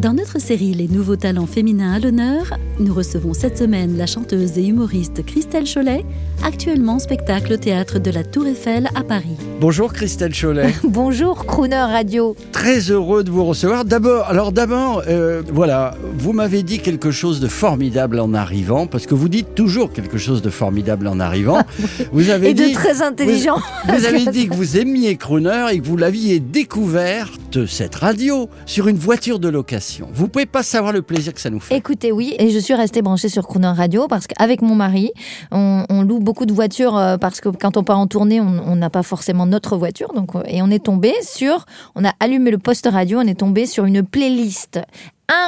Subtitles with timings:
[0.00, 4.56] Dans notre série Les nouveaux talents féminins à l'honneur, nous recevons cette semaine la chanteuse
[4.56, 6.06] et humoriste Christelle Cholet,
[6.42, 9.36] actuellement en spectacle au théâtre de la Tour Eiffel à Paris.
[9.60, 10.72] Bonjour Christelle Cholet.
[10.84, 12.34] Bonjour Crooner Radio.
[12.50, 13.84] Très heureux de vous recevoir.
[13.84, 19.04] D'abord, alors d'abord, euh, voilà, vous m'avez dit quelque chose de formidable en arrivant, parce
[19.04, 21.60] que vous dites toujours quelque chose de formidable en arrivant.
[22.12, 23.58] Vous avez Et dit, de très intelligent.
[23.86, 26.40] Vous, vous avez dit que vous aimiez Crooner et que vous l'aviez
[27.50, 30.08] découverte cette radio sur une voiture de location.
[30.12, 31.76] Vous pouvez pas savoir le plaisir que ça nous fait.
[31.76, 35.10] Écoutez, oui, et je suis restée branchée sur Crooner Radio parce qu'avec mon mari,
[35.50, 38.60] on, on loue beaucoup de voitures euh, parce que quand on part en tournée, on
[38.66, 40.12] on n'a pas forcément notre voiture.
[40.12, 43.38] Donc, euh, et on est tombé sur, on a allumé le poste radio, on est
[43.38, 44.80] tombé sur une playlist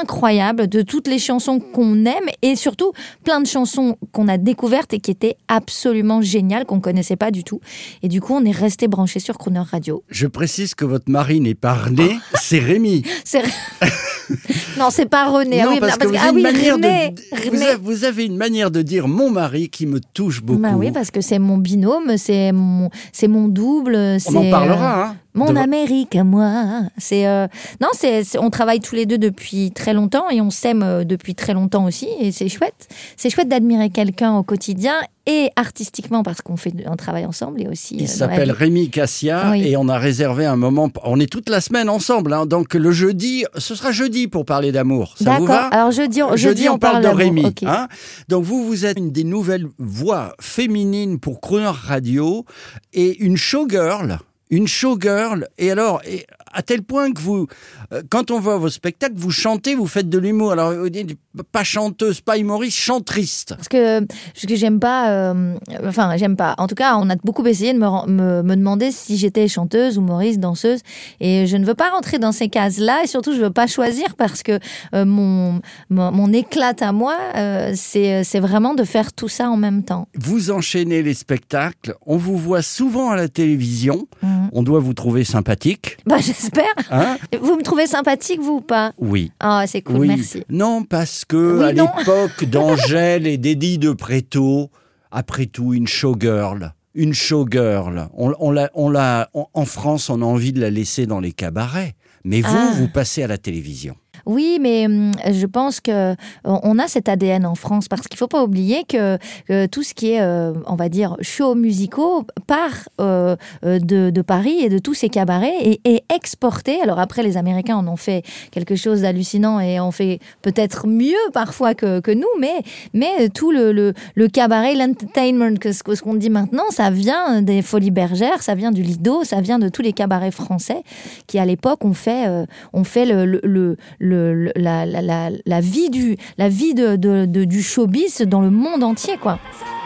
[0.00, 2.92] incroyable de toutes les chansons qu'on aime et surtout
[3.24, 7.44] plein de chansons qu'on a découvertes et qui étaient absolument géniales, qu'on connaissait pas du
[7.44, 7.60] tout.
[8.02, 10.02] Et du coup, on est resté branché sur Crooner Radio.
[10.08, 13.02] Je précise que votre mari n'est pas René, c'est Rémi.
[13.24, 13.42] C'est...
[14.78, 15.60] non, c'est pas René.
[15.60, 17.10] Ah Non, oui, parce que vous ah avez oui, une manière René.
[17.10, 17.50] de, René.
[17.50, 20.60] vous avez, vous avez une manière de dire mon mari qui me touche beaucoup.
[20.60, 23.96] Bah oui, parce que c'est mon binôme, c'est mon, c'est mon double.
[24.28, 25.04] On en parlera.
[25.08, 26.82] Hein, Mon de Amérique à moi.
[26.98, 27.46] C'est euh,
[27.80, 31.34] non, c'est on travaille tous les deux depuis très longtemps et on s'aime euh, depuis
[31.34, 32.88] très longtemps aussi et c'est chouette.
[33.16, 34.94] C'est chouette d'admirer quelqu'un au quotidien
[35.24, 37.96] et artistiquement parce qu'on fait un travail ensemble et aussi.
[37.96, 38.50] Il euh, s'appelle.
[38.52, 39.66] Rémi Cassia Oui.
[39.66, 40.90] et on a réservé un moment.
[41.04, 44.70] On est toute la semaine ensemble, hein, donc le jeudi, ce sera jeudi pour parler
[44.70, 45.14] d'amour.
[45.16, 45.46] Ça vous D'accord.
[45.46, 45.66] va?
[45.68, 47.18] Alors jeudi, on, Jeudi, on, parle, de d'amour.
[47.18, 47.54] Rémi.
[47.64, 47.88] Hein.
[48.28, 52.44] Donc vous, vous êtes une des nouvelles voix féminines pour Crooner Radio
[52.92, 54.18] et une showgirl.
[54.52, 55.48] Une showgirl.
[55.56, 57.46] Et alors, et à tel point que vous,
[57.92, 60.52] euh, quand on voit vos spectacles, vous chantez, vous faites de l'humour.
[60.52, 61.16] Alors, vous dites
[61.50, 63.46] pas chanteuse, pas humoriste, chantrice.
[63.48, 65.54] Parce que, ce que j'aime pas, euh,
[65.84, 66.54] enfin, j'aime pas.
[66.58, 69.96] En tout cas, on a beaucoup essayé de me, me, me demander si j'étais chanteuse,
[69.96, 70.80] humoriste, danseuse.
[71.20, 73.04] Et je ne veux pas rentrer dans ces cases-là.
[73.04, 74.58] Et surtout, je veux pas choisir parce que
[74.94, 79.56] euh, mon, mon, mon éclate à moi, euh, c'est vraiment de faire tout ça en
[79.56, 80.08] même temps.
[80.14, 81.94] Vous enchaînez les spectacles.
[82.06, 84.06] On vous voit souvent à la télévision.
[84.22, 84.50] Mhm.
[84.52, 85.96] On doit vous trouver sympathique.
[86.06, 86.74] Bah, j'espère.
[86.90, 88.92] Hein Vous me trouvez sympathique, vous ou pas?
[88.98, 89.32] Oui.
[89.40, 90.08] Ah, c'est cool, oui.
[90.08, 90.44] merci.
[90.50, 94.70] Non, parce que Oui, à l'époque d'Angèle et d'Eddie de Préto,
[95.10, 96.72] après tout, une showgirl.
[96.94, 98.08] Une showgirl.
[98.14, 101.20] On, on l'a, on l'a, on- en France, on a envie de la laisser dans
[101.20, 101.94] les cabarets.
[102.24, 102.72] Mais vous, Ah.
[102.76, 103.94] vous passez à la télévision.
[104.26, 108.18] Oui, mais hum, je pense que euh, on a cet ADN en France parce qu'il
[108.18, 109.18] faut pas oublier que,
[109.48, 114.22] que tout ce qui est, euh, on va dire, shows musicaux part euh, euh, de,
[114.22, 116.80] Paris et de tous ces cabarets et est exporté.
[116.80, 118.22] Alors après, les Américains en ont fait
[118.52, 123.92] quelque chose d'hallucinant et ont fait peut-être mieux parfois que, nous, mais tout le,
[124.28, 129.24] cabaret, l'entertainment, ce qu'on dit maintenant, ça vient des Folies Bergères, ça vient du Lido,
[129.24, 130.82] ça vient de tous les cabarets français
[131.26, 133.76] qui à l'époque ont fait euh, le,
[134.14, 138.40] le- la, la, la, la vie du la vie de, de, de- du showbiz dans
[138.40, 139.38] le monde entier quoi.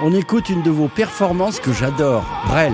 [0.02, 2.72] On écoute une de vos performances que j'adore, Brel.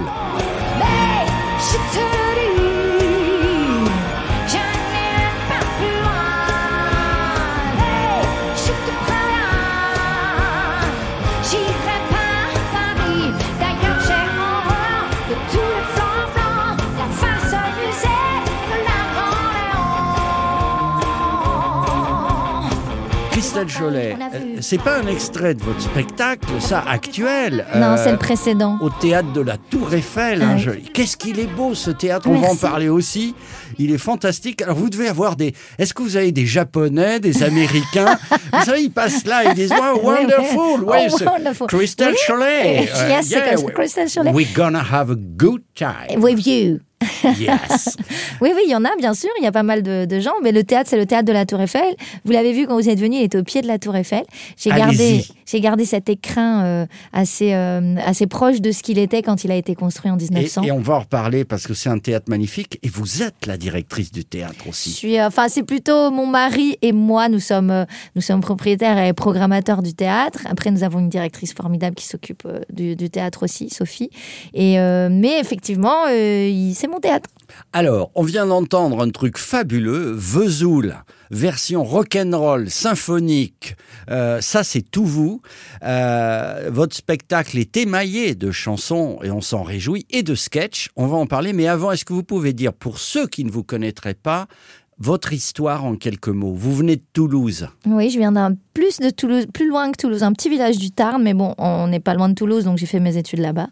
[23.43, 23.75] Christelle vu.
[23.87, 24.13] euh,
[24.61, 27.67] c'est pas un extrait de votre spectacle, ça, actuel.
[27.75, 28.79] Non, euh, c'est le précédent.
[28.81, 30.43] au théâtre de la Tour Eiffel.
[30.43, 33.35] hein, Ah Qu'est-ce qu'il est beau ce théâtre, on va en parler aussi.
[33.81, 34.63] Il est fantastique.
[34.63, 35.55] Alors vous devez avoir des...
[35.77, 38.17] Est-ce que vous avez des Japonais, des Américains
[38.53, 40.21] Vous savez, ils passent là, ils disent wow, Ouais, ouais.
[40.21, 41.67] wonderful, Oh, ouais, c'est wonderful.
[41.67, 42.19] Crystal Oui.
[42.27, 42.88] Cholet.
[42.95, 44.31] Euh, Yes, yeah, Chris- Crystal Cholet.
[44.33, 46.21] We're gonna have a good time.
[46.23, 46.79] With you.
[47.39, 47.97] Yes.
[48.41, 49.31] Oui, oui, il y en a, bien sûr.
[49.39, 50.33] Il y a pas mal de, de gens.
[50.43, 51.95] Mais le théâtre, c'est le théâtre de la Tour Eiffel.
[52.25, 54.25] Vous l'avez vu quand vous êtes venu, il était au pied de la Tour Eiffel.
[54.57, 59.23] J'ai gardé, j'ai gardé cet écrin euh, assez, euh, assez proche de ce qu'il était
[59.23, 60.63] quand il a été construit en Et, 1900.
[60.65, 62.79] et on va en reparler parce que c'est un théâtre magnifique.
[62.83, 64.91] Et vous êtes la directrice du théâtre Je aussi.
[64.91, 67.29] suis, euh, enfin, c'est plutôt mon mari et moi.
[67.29, 67.87] Nous sommes,
[68.17, 70.41] nous sommes propriétaires et programmateurs du théâtre.
[70.51, 74.11] Après, nous avons une directrice formidable qui s'occupe du, du théâtre aussi, Sophie.
[74.55, 77.12] Et euh, mais effectivement, c'est mon théâtre.
[77.73, 80.97] Alors, on vient d'entendre un truc fabuleux, Vesoul,
[81.31, 83.76] version rock'n'roll, symphonique.
[84.11, 85.43] Euh, ça, c'est tout vous.
[85.82, 90.91] Euh, votre spectacle est émaillé de chansons et on s'en réjouit et de sketchs.
[90.97, 93.50] On va en parler, mais avant, est-ce que vous pouvez dire pour ceux qui ne
[93.50, 94.47] vous connaîtraient pas
[95.02, 96.54] votre histoire en quelques mots.
[96.54, 97.66] Vous venez de Toulouse.
[97.87, 100.93] Oui, je viens d'un plus de Toulouse, plus loin que Toulouse, un petit village du
[100.93, 103.66] Tarn, mais bon, on n'est pas loin de Toulouse, donc j'ai fait mes études là-bas.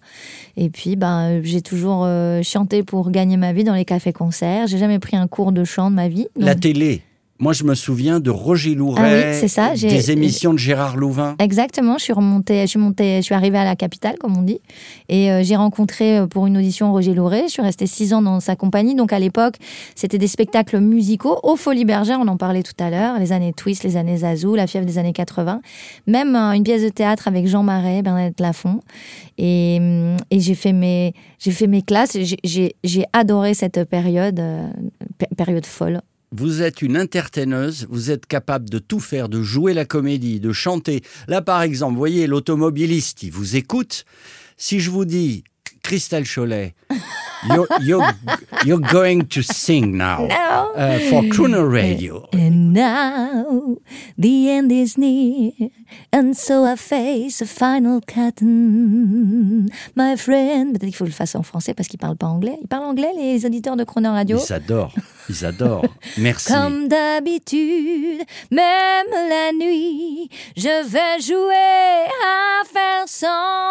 [0.56, 4.66] Et puis, ben, j'ai toujours euh, chanté pour gagner ma vie dans les cafés-concerts.
[4.66, 6.26] J'ai jamais pris un cours de chant de ma vie.
[6.34, 7.02] La télé
[7.40, 9.72] moi, je me souviens de Roger Louret, ah oui, ça.
[9.74, 11.36] des émissions de Gérard Louvain.
[11.38, 11.96] Exactement.
[11.96, 14.60] Je suis remontée, je suis montée, je suis arrivée à la capitale, comme on dit,
[15.08, 17.44] et euh, j'ai rencontré euh, pour une audition Roger Louret.
[17.44, 18.94] Je suis restée six ans dans sa compagnie.
[18.94, 19.54] Donc à l'époque,
[19.94, 22.18] c'était des spectacles musicaux au Folie Bergère.
[22.20, 23.18] On en parlait tout à l'heure.
[23.18, 25.62] Les années Twist, les années Zazou, la fièvre des années 80.
[26.06, 28.82] Même euh, une pièce de théâtre avec Jean Marais, Bernadette Lafont.
[29.38, 29.76] Et,
[30.30, 32.18] et j'ai fait mes, j'ai fait mes classes.
[32.44, 34.42] J'ai adoré cette période,
[35.38, 39.84] période folle vous êtes une entertaineuse, vous êtes capable de tout faire, de jouer la
[39.84, 41.02] comédie, de chanter.
[41.28, 44.04] Là, par exemple, voyez l'automobiliste, il vous écoute.
[44.56, 45.44] Si je vous dis,
[45.82, 46.74] Christelle Cholet,
[47.48, 48.12] you're, you're,
[48.64, 50.72] you're going to sing now no.
[50.74, 52.28] uh, for Crooner Radio.
[52.32, 53.76] And now
[54.18, 55.52] the end is near,
[56.12, 59.68] and so I face a final curtain.
[59.94, 62.58] My friend, peut-être qu'il faut le faire en français parce qu'il parle pas anglais.
[62.60, 64.38] Il parle anglais, les auditeurs de Crooner Radio?
[64.38, 64.94] Ils adorent,
[65.28, 65.86] ils adorent.
[66.18, 66.52] Merci.
[66.52, 73.69] Comme d'habitude, même la nuit, je vais jouer à faire semblant.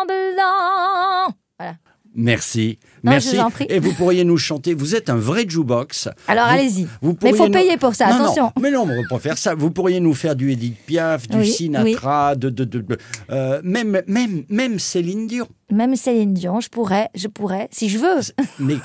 [2.20, 2.80] Merci.
[3.02, 3.38] Merci.
[3.70, 4.74] Et vous pourriez nous chanter.
[4.74, 6.10] Vous êtes un vrai jukebox.
[6.28, 6.86] Alors allez-y.
[7.02, 8.08] Mais il faut payer pour ça.
[8.08, 8.52] attention.
[8.60, 9.56] Mais non, on pas faire ça.
[9.56, 12.98] Vous pourriez nous faire du Edith Piaf, du Sinatra, de, de,
[13.30, 15.48] euh, même, même, même Céline Dion.
[15.72, 18.20] Même Céline Dion, je pourrais, je pourrais, si je veux.
[18.60, 18.76] Mais,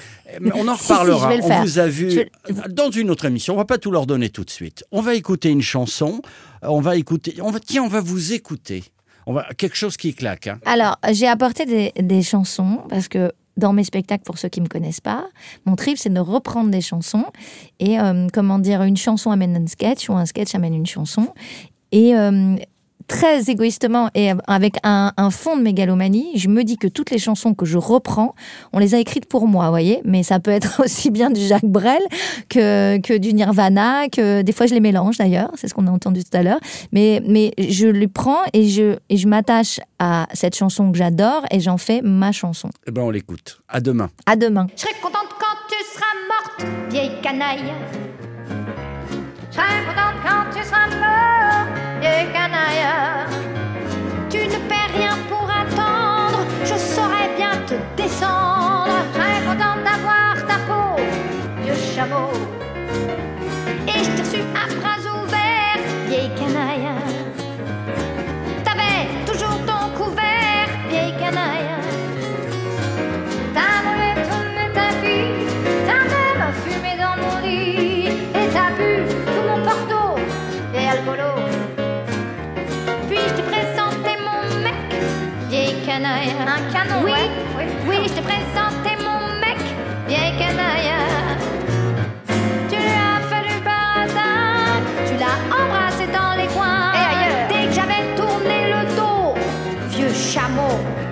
[0.55, 1.33] on en reparlera.
[1.43, 2.27] on vous a vu
[2.71, 3.55] dans une autre émission.
[3.55, 4.85] On va pas tout leur donner tout de suite.
[4.93, 6.23] On va écouter une chanson.
[6.63, 7.35] On va écouter.
[7.43, 8.85] On va, tiens, on va vous écouter.
[9.27, 10.47] On va quelque chose qui claque.
[10.47, 10.59] Hein.
[10.67, 15.01] Alors, j'ai apporté des, chansons parce que dans mes spectacles, pour ceux qui me connaissent
[15.01, 15.27] pas,
[15.65, 17.27] mon trip, c'est de reprendre des chansons
[17.79, 21.33] et, euh, comment dire, une chanson amène un sketch ou un sketch amène une chanson.
[21.93, 22.57] Et euh,
[23.07, 27.55] très égoïstement et avec un, fond de mégalomanie, je me dis que toutes les chansons
[27.55, 28.35] que je reprends,
[28.73, 30.01] on les a écrites pour moi, vous voyez.
[30.05, 32.03] Mais ça peut être aussi bien du Jacques Brel
[32.49, 35.91] que, que du Nirvana, que des fois je les mélange d'ailleurs, c'est ce qu'on a
[35.91, 36.61] entendu tout à l'heure.
[36.93, 41.45] Mais, mais je les prends et je, et je m'attache à cette chanson que j'adore
[41.51, 42.71] et j'en fais ma chanson.
[42.87, 43.61] Eh ben on l'écoute.
[43.69, 44.11] À demain.
[44.27, 44.67] À demain.
[44.77, 47.73] Je serai contente quand tu seras morte, vieille canaille.
[49.51, 51.34] Je serai contente quand tu seras mort,
[85.95, 86.35] canaille.
[86.41, 87.13] Un canon, oui,
[87.57, 89.59] oui, oui, je t'ai présenté mon mec,
[90.09, 90.93] vieille canaille.
[92.69, 96.93] Tu lui as fait du baratin, tu l'as embrassé dans les coins.
[96.95, 99.35] Et ailleurs, dès que j'avais tourné le dos,
[99.91, 101.04] vieux chameau.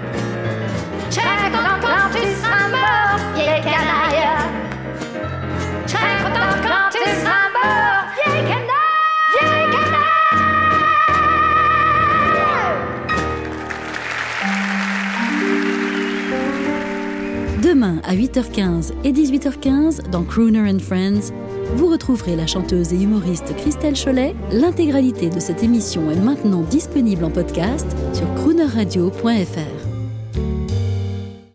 [17.73, 21.33] Demain à 8h15 et 18h15 dans Crooner and Friends,
[21.75, 24.35] vous retrouverez la chanteuse et humoriste Christelle Cholet.
[24.51, 29.82] L'intégralité de cette émission est maintenant disponible en podcast sur croonerradio.fr.